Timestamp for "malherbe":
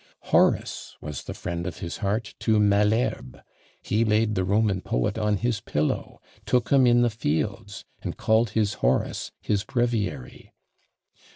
2.59-3.39